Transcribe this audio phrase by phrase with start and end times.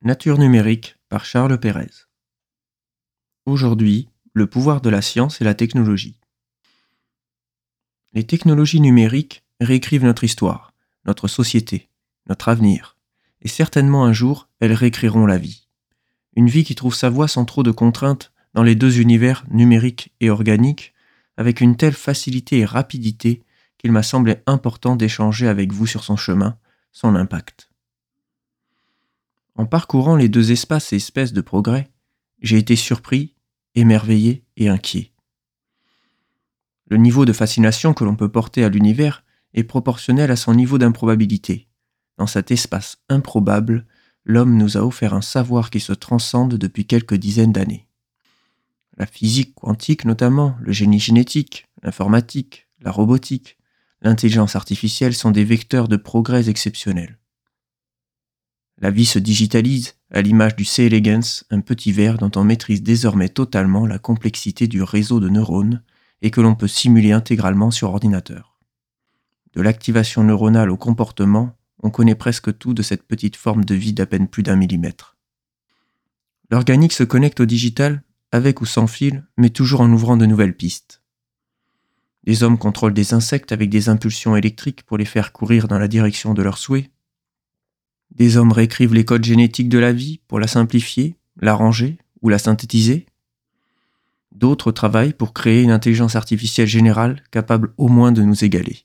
[0.00, 1.90] Nature numérique par Charles Pérez.
[3.46, 6.20] Aujourd'hui, le pouvoir de la science et la technologie.
[8.12, 10.72] Les technologies numériques réécrivent notre histoire,
[11.04, 11.88] notre société,
[12.28, 12.96] notre avenir,
[13.42, 15.66] et certainement un jour, elles réécriront la vie.
[16.36, 20.14] Une vie qui trouve sa voie sans trop de contraintes dans les deux univers numérique
[20.20, 20.94] et organique,
[21.36, 23.42] avec une telle facilité et rapidité
[23.78, 26.56] qu'il m'a semblé important d'échanger avec vous sur son chemin,
[26.92, 27.67] son impact.
[29.58, 31.90] En parcourant les deux espaces et espèces de progrès,
[32.40, 33.34] j'ai été surpris,
[33.74, 35.12] émerveillé et inquiet.
[36.86, 40.78] Le niveau de fascination que l'on peut porter à l'univers est proportionnel à son niveau
[40.78, 41.66] d'improbabilité.
[42.18, 43.84] Dans cet espace improbable,
[44.24, 47.88] l'homme nous a offert un savoir qui se transcende depuis quelques dizaines d'années.
[48.96, 53.58] La physique quantique notamment, le génie génétique, l'informatique, la robotique,
[54.02, 57.17] l'intelligence artificielle sont des vecteurs de progrès exceptionnels.
[58.80, 60.84] La vie se digitalise à l'image du C.
[60.84, 65.82] elegans, un petit verre dont on maîtrise désormais totalement la complexité du réseau de neurones
[66.22, 68.60] et que l'on peut simuler intégralement sur ordinateur.
[69.54, 73.92] De l'activation neuronale au comportement, on connaît presque tout de cette petite forme de vie
[73.92, 75.16] d'à peine plus d'un millimètre.
[76.50, 80.56] L'organique se connecte au digital avec ou sans fil, mais toujours en ouvrant de nouvelles
[80.56, 81.02] pistes.
[82.24, 85.88] Les hommes contrôlent des insectes avec des impulsions électriques pour les faire courir dans la
[85.88, 86.90] direction de leurs souhaits,
[88.10, 92.38] des hommes réécrivent les codes génétiques de la vie pour la simplifier, l'arranger ou la
[92.38, 93.06] synthétiser.
[94.32, 98.84] D'autres travaillent pour créer une intelligence artificielle générale capable au moins de nous égaler.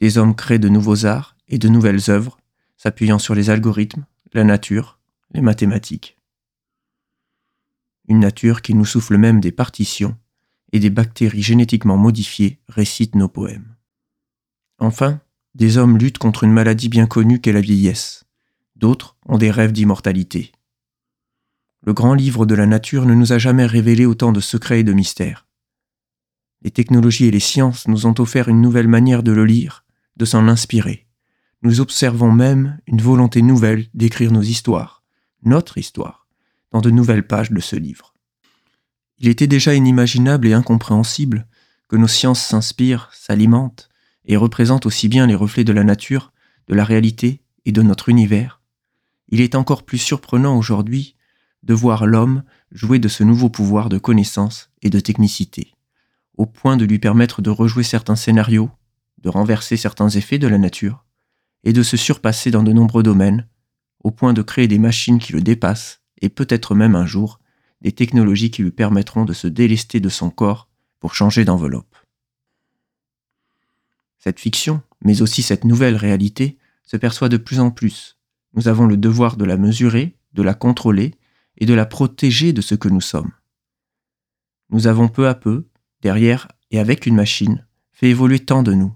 [0.00, 2.38] Des hommes créent de nouveaux arts et de nouvelles œuvres,
[2.76, 4.98] s'appuyant sur les algorithmes, la nature,
[5.32, 6.16] les mathématiques.
[8.08, 10.16] Une nature qui nous souffle même des partitions,
[10.72, 13.76] et des bactéries génétiquement modifiées récitent nos poèmes.
[14.78, 15.20] Enfin,
[15.54, 18.24] des hommes luttent contre une maladie bien connue qu'est la vieillesse.
[18.76, 20.52] D'autres ont des rêves d'immortalité.
[21.82, 24.84] Le grand livre de la nature ne nous a jamais révélé autant de secrets et
[24.84, 25.46] de mystères.
[26.62, 29.84] Les technologies et les sciences nous ont offert une nouvelle manière de le lire,
[30.16, 31.06] de s'en inspirer.
[31.62, 35.02] Nous observons même une volonté nouvelle d'écrire nos histoires,
[35.42, 36.26] notre histoire,
[36.70, 38.14] dans de nouvelles pages de ce livre.
[39.18, 41.46] Il était déjà inimaginable et incompréhensible
[41.88, 43.89] que nos sciences s'inspirent, s'alimentent,
[44.24, 46.32] et représente aussi bien les reflets de la nature,
[46.68, 48.60] de la réalité et de notre univers,
[49.30, 51.16] il est encore plus surprenant aujourd'hui
[51.62, 52.42] de voir l'homme
[52.72, 55.74] jouer de ce nouveau pouvoir de connaissance et de technicité,
[56.36, 58.70] au point de lui permettre de rejouer certains scénarios,
[59.18, 61.04] de renverser certains effets de la nature,
[61.64, 63.46] et de se surpasser dans de nombreux domaines,
[64.02, 67.38] au point de créer des machines qui le dépassent, et peut-être même un jour,
[67.82, 71.89] des technologies qui lui permettront de se délester de son corps pour changer d'enveloppe.
[74.20, 78.18] Cette fiction, mais aussi cette nouvelle réalité, se perçoit de plus en plus.
[78.54, 81.14] Nous avons le devoir de la mesurer, de la contrôler
[81.56, 83.32] et de la protéger de ce que nous sommes.
[84.68, 85.68] Nous avons peu à peu,
[86.02, 88.94] derrière et avec une machine, fait évoluer tant de nous.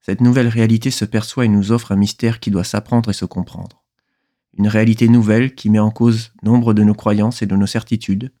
[0.00, 3.24] Cette nouvelle réalité se perçoit et nous offre un mystère qui doit s'apprendre et se
[3.24, 3.84] comprendre.
[4.54, 8.32] Une réalité nouvelle qui met en cause nombre de nos croyances et de nos certitudes.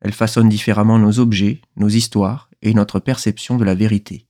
[0.00, 4.26] Elle façonne différemment nos objets, nos histoires et notre perception de la vérité.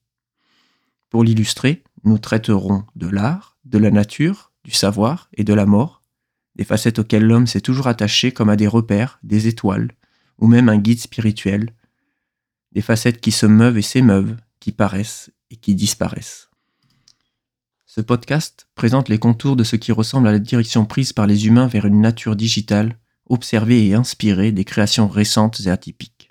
[1.10, 6.02] Pour l'illustrer, nous traiterons de l'art, de la nature, du savoir et de la mort,
[6.54, 9.90] des facettes auxquelles l'homme s'est toujours attaché comme à des repères, des étoiles,
[10.38, 11.74] ou même un guide spirituel,
[12.72, 16.48] des facettes qui se meuvent et s'émeuvent, qui paraissent et qui disparaissent.
[17.86, 21.48] Ce podcast présente les contours de ce qui ressemble à la direction prise par les
[21.48, 22.96] humains vers une nature digitale,
[23.28, 26.30] observée et inspirée des créations récentes et atypiques.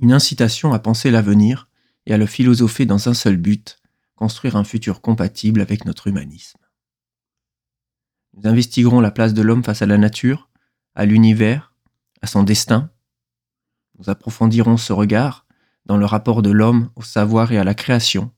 [0.00, 1.68] Une incitation à penser l'avenir
[2.06, 3.79] et à le philosopher dans un seul but,
[4.20, 6.58] construire un futur compatible avec notre humanisme.
[8.34, 10.50] Nous investiguerons la place de l'homme face à la nature,
[10.94, 11.72] à l'univers,
[12.20, 12.90] à son destin.
[13.98, 15.46] Nous approfondirons ce regard
[15.86, 18.30] dans le rapport de l'homme au savoir et à la création,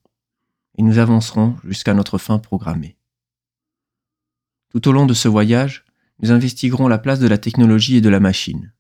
[0.79, 2.97] et nous avancerons jusqu'à notre fin programmée.
[4.71, 5.85] Tout au long de ce voyage,
[6.21, 8.73] nous investiguerons la place de la technologie et de la machine.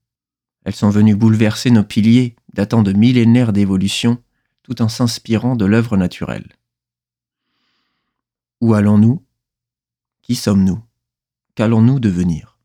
[0.64, 4.22] Elles sont venues bouleverser nos piliers datant de millénaires d'évolution
[4.62, 6.46] tout en s'inspirant de l'œuvre naturelle.
[8.62, 9.20] Où allons-nous?
[10.22, 10.78] Qui sommes-nous?
[11.56, 12.60] Qu'allons-nous devenir?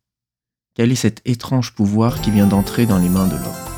[0.76, 3.77] Quel est cet étrange pouvoir qui vient d'entrer dans les mains de l'homme?